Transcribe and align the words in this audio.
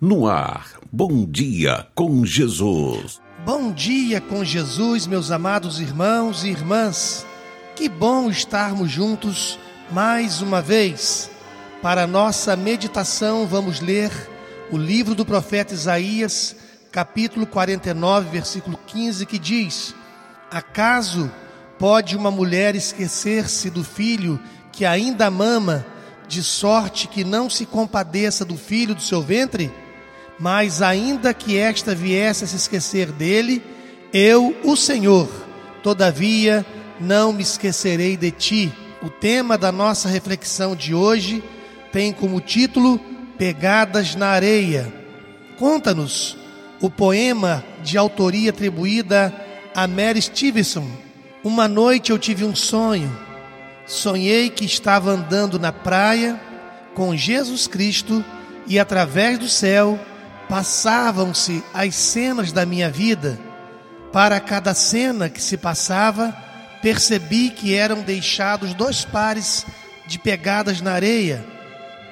No 0.00 0.28
ar, 0.28 0.78
Bom 0.92 1.26
Dia 1.26 1.84
com 1.92 2.24
Jesus. 2.24 3.20
Bom 3.44 3.72
dia 3.72 4.20
com 4.20 4.44
Jesus, 4.44 5.08
meus 5.08 5.32
amados 5.32 5.80
irmãos 5.80 6.44
e 6.44 6.50
irmãs. 6.50 7.26
Que 7.74 7.88
bom 7.88 8.30
estarmos 8.30 8.92
juntos 8.92 9.58
mais 9.90 10.40
uma 10.40 10.62
vez. 10.62 11.28
Para 11.82 12.06
nossa 12.06 12.54
meditação, 12.54 13.44
vamos 13.44 13.80
ler 13.80 14.12
o 14.70 14.76
livro 14.76 15.16
do 15.16 15.26
profeta 15.26 15.74
Isaías, 15.74 16.54
capítulo 16.92 17.44
49, 17.44 18.30
versículo 18.30 18.78
15, 18.86 19.26
que 19.26 19.36
diz: 19.36 19.96
Acaso 20.48 21.28
pode 21.76 22.16
uma 22.16 22.30
mulher 22.30 22.76
esquecer-se 22.76 23.68
do 23.68 23.82
filho 23.82 24.38
que 24.70 24.84
ainda 24.84 25.28
mama, 25.28 25.84
de 26.28 26.40
sorte 26.40 27.08
que 27.08 27.24
não 27.24 27.50
se 27.50 27.66
compadeça 27.66 28.44
do 28.44 28.56
filho 28.56 28.94
do 28.94 29.02
seu 29.02 29.20
ventre? 29.20 29.72
Mas 30.38 30.80
ainda 30.80 31.34
que 31.34 31.56
esta 31.56 31.94
viesse 31.94 32.44
a 32.44 32.46
se 32.46 32.56
esquecer 32.56 33.10
dele, 33.10 33.62
eu, 34.12 34.56
o 34.64 34.76
Senhor, 34.76 35.28
todavia 35.82 36.64
não 37.00 37.32
me 37.32 37.42
esquecerei 37.42 38.16
de 38.16 38.30
ti. 38.30 38.72
O 39.02 39.10
tema 39.10 39.58
da 39.58 39.72
nossa 39.72 40.08
reflexão 40.08 40.76
de 40.76 40.94
hoje 40.94 41.42
tem 41.92 42.12
como 42.12 42.40
título 42.40 42.98
Pegadas 43.36 44.14
na 44.14 44.28
Areia. 44.28 44.92
Conta-nos 45.58 46.36
o 46.80 46.88
poema 46.88 47.64
de 47.82 47.98
autoria 47.98 48.50
atribuída 48.50 49.34
a 49.74 49.86
Mary 49.86 50.22
Stevenson. 50.22 50.88
Uma 51.42 51.68
noite 51.68 52.10
eu 52.10 52.18
tive 52.18 52.44
um 52.44 52.54
sonho. 52.54 53.10
Sonhei 53.86 54.50
que 54.50 54.64
estava 54.64 55.10
andando 55.10 55.58
na 55.58 55.72
praia 55.72 56.40
com 56.94 57.16
Jesus 57.16 57.66
Cristo 57.66 58.24
e 58.66 58.78
através 58.78 59.38
do 59.38 59.48
céu 59.48 59.98
passavam-se 60.48 61.62
as 61.74 61.94
cenas 61.94 62.52
da 62.52 62.64
minha 62.64 62.90
vida. 62.90 63.38
Para 64.12 64.40
cada 64.40 64.72
cena 64.72 65.28
que 65.28 65.42
se 65.42 65.56
passava, 65.56 66.34
percebi 66.80 67.50
que 67.50 67.74
eram 67.74 68.00
deixados 68.00 68.72
dois 68.72 69.04
pares 69.04 69.66
de 70.06 70.18
pegadas 70.18 70.80
na 70.80 70.92
areia. 70.92 71.44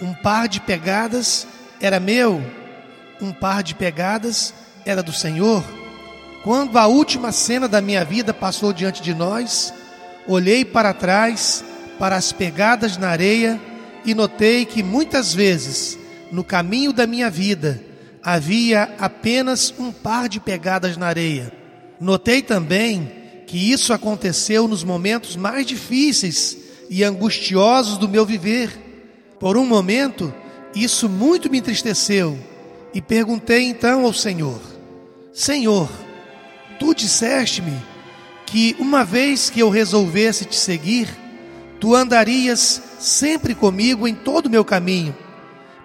Um 0.00 0.14
par 0.14 0.48
de 0.48 0.60
pegadas 0.60 1.46
era 1.80 2.00
meu, 2.00 2.42
um 3.20 3.32
par 3.32 3.62
de 3.62 3.74
pegadas 3.74 4.54
era 4.84 5.02
do 5.02 5.12
Senhor. 5.12 5.62
Quando 6.42 6.76
a 6.78 6.86
última 6.86 7.30
cena 7.30 7.68
da 7.68 7.80
minha 7.80 8.04
vida 8.04 8.34
passou 8.34 8.72
diante 8.72 9.02
de 9.02 9.14
nós, 9.14 9.72
olhei 10.26 10.64
para 10.64 10.94
trás, 10.94 11.62
para 11.98 12.16
as 12.16 12.32
pegadas 12.32 12.96
na 12.96 13.08
areia 13.10 13.60
e 14.04 14.14
notei 14.14 14.64
que 14.64 14.82
muitas 14.82 15.32
vezes, 15.32 15.96
no 16.32 16.42
caminho 16.42 16.92
da 16.92 17.06
minha 17.06 17.30
vida, 17.30 17.80
havia 18.22 18.94
apenas 18.98 19.74
um 19.78 19.90
par 19.90 20.28
de 20.28 20.38
pegadas 20.38 20.96
na 20.96 21.06
areia. 21.06 21.52
Notei 22.00 22.42
também 22.42 23.10
que 23.46 23.72
isso 23.72 23.92
aconteceu 23.92 24.68
nos 24.68 24.84
momentos 24.84 25.36
mais 25.36 25.66
difíceis 25.66 26.56
e 26.88 27.02
angustiosos 27.02 27.98
do 27.98 28.08
meu 28.08 28.24
viver. 28.24 28.70
Por 29.40 29.56
um 29.56 29.66
momento, 29.66 30.32
isso 30.74 31.08
muito 31.08 31.50
me 31.50 31.58
entristeceu 31.58 32.38
e 32.94 33.00
perguntei 33.00 33.64
então 33.64 34.04
ao 34.04 34.12
Senhor: 34.12 34.60
Senhor, 35.32 35.90
tu 36.78 36.94
disseste-me 36.94 37.76
que 38.46 38.76
uma 38.78 39.04
vez 39.04 39.50
que 39.50 39.60
eu 39.60 39.70
resolvesse 39.70 40.44
te 40.44 40.56
seguir, 40.56 41.08
tu 41.80 41.94
andarias 41.94 42.82
sempre 42.98 43.54
comigo 43.54 44.06
em 44.06 44.14
todo 44.14 44.46
o 44.46 44.50
meu 44.50 44.64
caminho. 44.64 45.16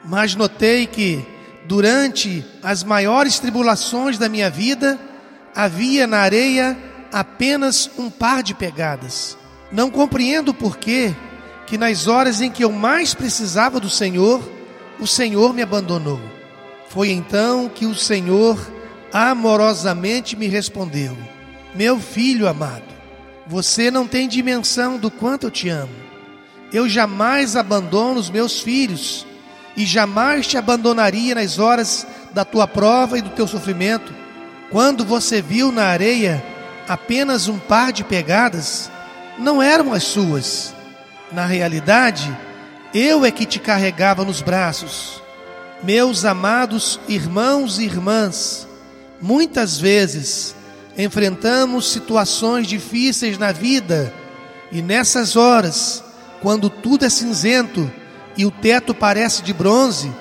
Mas 0.06 0.36
notei 0.36 0.86
que 0.86 1.26
durante 1.68 2.46
as 2.64 2.82
maiores 2.82 3.40
tribulações 3.40 4.18
da 4.18 4.30
minha 4.30 4.50
vida, 4.50 4.98
havia 5.54 6.08
na 6.08 6.20
areia 6.20 6.78
apenas 7.12 7.90
um 7.98 8.09
par 8.09 8.42
de 8.42 8.54
pegadas. 8.54 9.38
Não 9.72 9.92
compreendo 9.92 10.53
por 10.53 10.78
que 10.78 11.14
que 11.66 11.78
nas 11.78 12.08
horas 12.08 12.40
em 12.40 12.50
que 12.50 12.64
eu 12.64 12.72
mais 12.72 13.14
precisava 13.14 13.81
do 13.81 13.90
Senhor, 13.90 14.41
o 14.97 15.06
Senhor 15.06 15.53
me 15.53 15.62
abandonou. 15.62 16.22
Foi 16.88 17.09
então 17.09 17.68
que 17.68 17.86
o 17.86 17.94
Senhor 17.94 18.58
amorosamente 19.12 20.38
me 20.38 20.47
respondeu: 20.47 21.18
Meu 21.75 22.00
filho 22.00 22.47
amado, 22.47 22.96
você 23.46 23.91
não 23.91 24.08
tem 24.08 24.25
dimensão 24.30 24.97
do 24.97 25.12
quanto 25.12 25.47
eu 25.47 25.52
te 25.52 25.68
amo. 25.68 25.91
Eu 26.72 26.88
jamais 26.88 27.58
abandono 27.58 28.20
os 28.22 28.30
meus 28.30 28.62
filhos 28.62 29.28
e 29.78 29.86
jamais 29.86 30.48
te 30.48 30.58
abandonaria 30.58 31.36
nas 31.36 31.60
horas 31.60 32.08
da 32.34 32.44
tua 32.44 32.68
prova 32.68 33.20
e 33.20 33.22
do 33.22 33.30
teu 33.30 33.48
sofrimento. 33.48 34.12
Quando 34.72 35.06
você 35.06 35.40
viu 35.40 35.72
na 35.72 35.86
areia 35.86 36.44
apenas 36.88 37.48
um 37.48 37.60
par 37.60 37.94
de 37.94 38.04
pegadas, 38.04 38.90
não 39.38 39.62
eram 39.62 39.94
as 39.94 40.04
suas. 40.04 40.74
Na 41.32 41.46
realidade, 41.46 42.36
eu 42.94 43.24
é 43.24 43.30
que 43.30 43.46
te 43.46 43.60
carregava 43.60 44.26
nos 44.26 44.42
braços. 44.42 45.22
Meus 45.84 46.26
amados 46.26 47.00
irmãos 47.08 47.78
e 47.78 47.84
irmãs, 47.84 48.68
muitas 49.22 49.78
vezes 49.78 50.56
enfrentamos 50.98 51.92
situações 51.92 52.66
difíceis 52.66 53.38
na 53.38 53.52
vida 53.52 54.12
e 54.72 54.82
nessas 54.82 55.36
horas, 55.36 56.04
quando 56.42 56.68
tudo 56.68 57.06
é 57.06 57.09
cinzento, 57.09 57.92
e 58.38 58.46
o 58.46 58.52
teto 58.52 58.94
parece 58.94 59.42
de 59.42 59.52
bronze, 59.52 60.12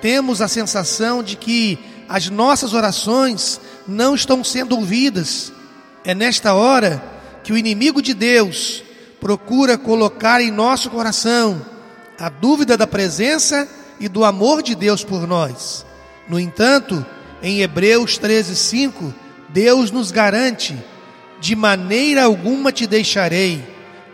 temos 0.00 0.40
a 0.40 0.48
sensação 0.48 1.22
de 1.22 1.36
que 1.36 1.78
as 2.08 2.30
nossas 2.30 2.72
orações 2.72 3.60
não 3.86 4.14
estão 4.14 4.44
sendo 4.44 4.76
ouvidas. 4.76 5.52
É 6.04 6.14
nesta 6.14 6.54
hora 6.54 7.02
que 7.42 7.52
o 7.52 7.58
inimigo 7.58 8.00
de 8.00 8.14
Deus 8.14 8.82
procura 9.20 9.76
colocar 9.76 10.40
em 10.40 10.50
nosso 10.50 10.88
coração 10.88 11.60
a 12.18 12.28
dúvida 12.28 12.76
da 12.76 12.86
presença 12.86 13.68
e 13.98 14.08
do 14.08 14.24
amor 14.24 14.62
de 14.62 14.74
Deus 14.74 15.02
por 15.02 15.26
nós. 15.26 15.84
No 16.28 16.38
entanto, 16.38 17.04
em 17.42 17.60
Hebreus 17.60 18.18
13:5, 18.18 19.12
Deus 19.48 19.90
nos 19.90 20.10
garante: 20.10 20.76
de 21.40 21.56
maneira 21.56 22.24
alguma 22.24 22.70
te 22.70 22.86
deixarei, 22.86 23.62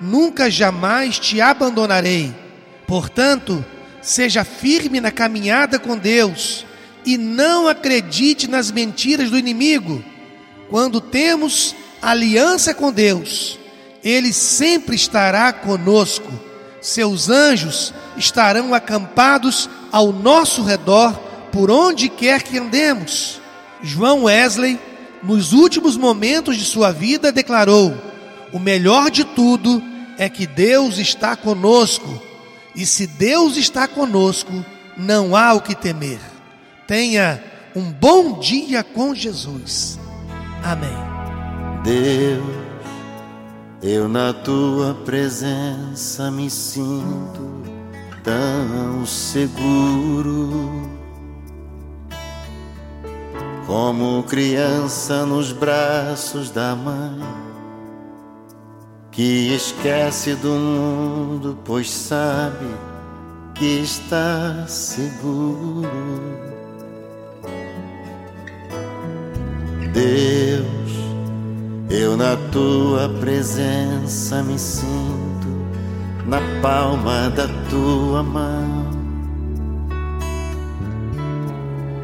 nunca 0.00 0.50
jamais 0.50 1.18
te 1.18 1.40
abandonarei. 1.40 2.43
Portanto, 2.86 3.64
seja 4.02 4.44
firme 4.44 5.00
na 5.00 5.10
caminhada 5.10 5.78
com 5.78 5.96
Deus 5.96 6.66
e 7.04 7.16
não 7.16 7.68
acredite 7.68 8.48
nas 8.48 8.70
mentiras 8.70 9.30
do 9.30 9.38
inimigo. 9.38 10.02
Quando 10.68 11.00
temos 11.00 11.74
aliança 12.00 12.74
com 12.74 12.92
Deus, 12.92 13.58
Ele 14.02 14.32
sempre 14.32 14.94
estará 14.94 15.52
conosco. 15.52 16.30
Seus 16.80 17.30
anjos 17.30 17.94
estarão 18.16 18.74
acampados 18.74 19.68
ao 19.90 20.12
nosso 20.12 20.62
redor 20.62 21.14
por 21.50 21.70
onde 21.70 22.08
quer 22.08 22.42
que 22.42 22.58
andemos. 22.58 23.40
João 23.82 24.24
Wesley, 24.24 24.78
nos 25.22 25.52
últimos 25.52 25.96
momentos 25.96 26.56
de 26.56 26.64
sua 26.64 26.92
vida, 26.92 27.32
declarou: 27.32 27.96
O 28.52 28.58
melhor 28.58 29.10
de 29.10 29.24
tudo 29.24 29.82
é 30.18 30.28
que 30.28 30.46
Deus 30.46 30.98
está 30.98 31.36
conosco 31.36 32.33
e 32.74 32.84
se 32.84 33.06
Deus 33.06 33.56
está 33.56 33.86
conosco, 33.86 34.52
não 34.96 35.36
há 35.36 35.54
o 35.54 35.60
que 35.60 35.74
temer. 35.74 36.20
Tenha 36.86 37.42
um 37.74 37.90
bom 37.90 38.38
dia 38.38 38.82
com 38.82 39.14
Jesus. 39.14 39.98
Amém. 40.62 40.96
Deus, 41.82 42.44
eu 43.82 44.08
na 44.08 44.32
tua 44.32 44.94
presença 45.04 46.30
me 46.30 46.50
sinto 46.50 47.62
tão 48.22 49.06
seguro. 49.06 50.90
Como 53.66 54.22
criança 54.24 55.24
nos 55.24 55.52
braços 55.52 56.50
da 56.50 56.74
mãe 56.74 57.53
que 59.14 59.54
esquece 59.54 60.34
do 60.34 60.48
mundo, 60.48 61.56
pois 61.64 61.88
sabe 61.88 62.66
que 63.54 63.78
está 63.80 64.66
seguro. 64.66 65.88
Deus, 69.92 70.66
eu 71.88 72.16
na 72.16 72.36
tua 72.50 73.08
presença 73.20 74.42
me 74.42 74.58
sinto 74.58 75.46
na 76.26 76.40
palma 76.60 77.30
da 77.30 77.46
tua 77.70 78.20
mão, 78.20 78.90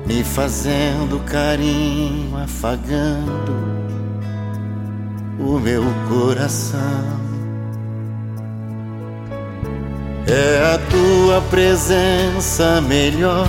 me 0.07 0.23
fazendo 0.23 1.19
carinho, 1.27 2.37
afagando 2.37 3.81
o 5.41 5.59
meu 5.59 5.83
coração. 6.09 7.21
É 10.27 10.75
a 10.75 10.79
tua 10.91 11.41
presença 11.51 12.81
melhor 12.83 13.49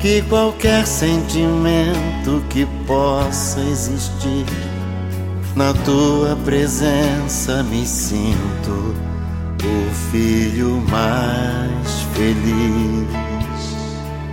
que 0.00 0.20
qualquer 0.22 0.86
sentimento 0.86 2.44
que 2.50 2.66
possa 2.86 3.58
existir, 3.60 4.44
na 5.56 5.72
tua 5.72 6.36
presença 6.44 7.62
me 7.62 7.86
sinto 7.86 8.94
o 9.64 9.94
filho 10.12 10.82
mais 10.90 12.02
feliz. 12.14 13.08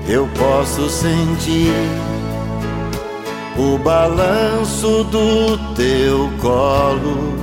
Eu 0.09 0.27
posso 0.37 0.89
sentir 0.89 1.71
o 3.57 3.77
balanço 3.77 5.03
do 5.05 5.57
teu 5.75 6.29
colo. 6.39 7.35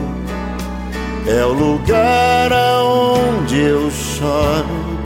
É 1.26 1.44
o 1.44 1.52
lugar 1.52 2.52
aonde 2.52 3.58
eu 3.58 3.90
choro 3.90 4.98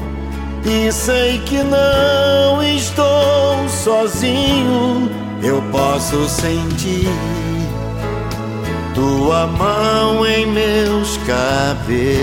e 0.65 0.93
sei 0.93 1.39
que 1.41 1.63
não 1.63 2.63
estou 2.63 3.69
sozinho. 3.69 5.11
Eu 5.43 5.61
posso 5.73 6.29
sentir 6.29 7.09
tua 8.95 9.49
mão 9.49 10.25
em 10.25 10.47
meus 10.47 11.17
cabelos, 11.27 12.23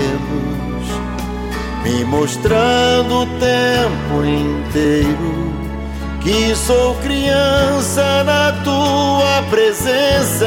me 1.84 2.02
mostrando 2.06 3.22
o 3.22 3.26
tempo 3.26 4.24
inteiro 4.24 5.69
que 6.20 6.54
sou 6.54 6.94
criança 6.96 8.22
na 8.24 8.52
tua 8.62 9.42
presença. 9.48 10.46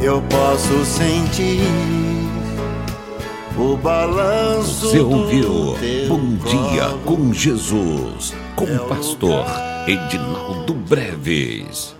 Eu 0.00 0.22
posso 0.22 0.84
sentir 0.84 1.60
o 3.58 3.76
balanço. 3.76 4.90
Você 4.90 5.00
ouviu 5.00 5.76
Bom 6.08 6.36
Dia 6.44 6.88
com 7.04 7.32
Jesus, 7.32 8.34
com 8.54 8.64
o 8.64 8.88
pastor 8.88 9.44
Edinaldo 9.86 10.74
Breves. 10.74 11.94